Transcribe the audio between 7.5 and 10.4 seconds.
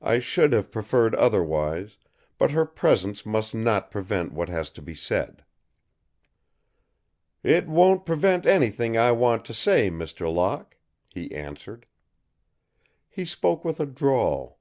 won't prevent anything I want to say, Mr.